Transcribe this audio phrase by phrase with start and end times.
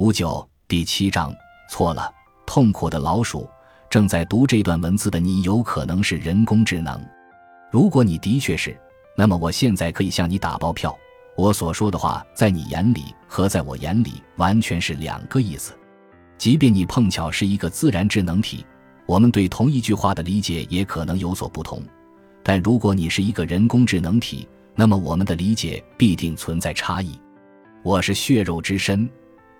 [0.00, 1.30] 五九第七章
[1.68, 2.10] 错了，
[2.46, 3.46] 痛苦的老鼠。
[3.90, 6.98] 正在读这段文字的你，有可能是人工智能。
[7.70, 8.74] 如果你的确是，
[9.14, 10.96] 那么我现在可以向你打包票，
[11.36, 15.78] 我所说的话在你眼里和在我眼里完全是两个意思。
[16.38, 18.64] 即便你碰巧是一个自然智能体，
[19.04, 21.82] 我们对同一句话的理解也可能有所不同。
[22.42, 27.20] 但如果你是一个人工智能体，那么我们的理解必定存在差异。
[27.82, 29.06] 我是血肉之身，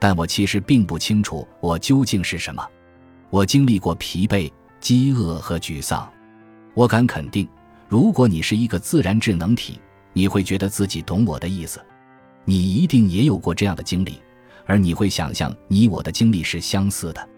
[0.01, 2.67] 但我其实并不清楚我究竟是什么。
[3.29, 4.51] 我经历过疲惫、
[4.81, 6.11] 饥饿和沮丧。
[6.75, 7.47] 我敢肯定，
[7.87, 9.79] 如果你是一个自然智能体，
[10.15, 11.81] 你会觉得自己懂我的意思。
[12.45, 14.21] 你一定也有过这样的经历，
[14.65, 17.29] 而你会想象你我的经历是相似的。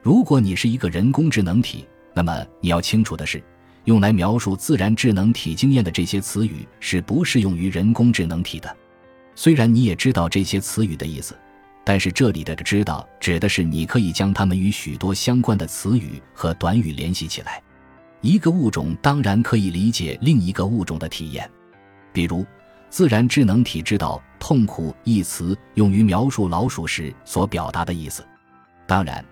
[0.00, 3.42] 如果你是一个人工智能体，那么你要清楚的是，
[3.86, 8.74] 用来描述自然智能体经验的这些词语是不适用于人工智能体的。
[9.34, 11.36] 虽然你也知道这些词语的意思。
[11.84, 17.62] 但是这里的“知道”指的是你可以将它们与许多相关的词语和短语联系起来。
[18.22, 21.48] 一个物种当然可以理解另一个物种的体验，
[22.10, 22.44] 比如，
[22.88, 28.26] 自然智能体知道“痛苦”一词用于描述老鼠时所表达的意思。
[28.86, 29.22] 当然，“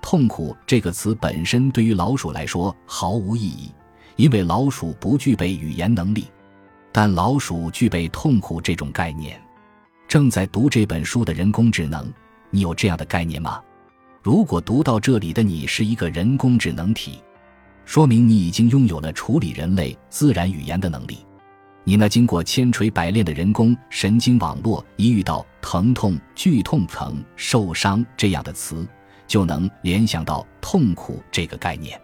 [0.00, 3.70] 痛苦”这个词本身对于老鼠来说毫无意义，
[4.16, 6.26] 因为老鼠不具备语言能力。
[6.90, 9.38] 但老鼠具备痛苦这种概念。
[10.08, 12.10] 正在读这本书的人工智能，
[12.48, 13.60] 你有这样的概念吗？
[14.22, 17.22] 如果读到这里的你是一个人工智能体，
[17.84, 21.18] 说明你已经拥有了处理人类自然语言的能力。
[21.84, 28.88] 你那经过千锤百炼的人工神经网络，一遇到疼痛、剧痛、疼、受伤这样的词，
[29.26, 32.00] 就能联想到痛苦这个概念。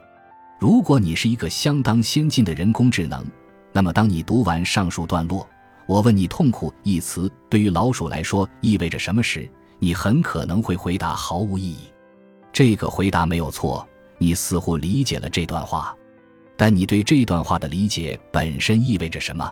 [0.60, 3.24] 如果你是一个相当先进的人工智能，
[3.72, 5.48] 那么当你读完上述段落，
[5.86, 11.80] 我问你“痛苦”一词对于老鼠来说意味着什么时，你很可能会回答毫无意义。
[12.52, 13.86] 这个回答没有错，
[14.18, 15.94] 你似乎理解了这段话，
[16.56, 19.50] 但你对这段话的理解本身意味着什么？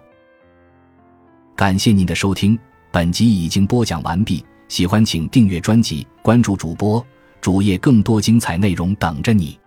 [1.54, 2.58] 感谢您的收听，
[2.90, 4.44] 本集已经播讲完毕。
[4.68, 7.04] 喜欢请订阅专辑，关注主播
[7.42, 9.58] 主页，更多精彩内容等着你。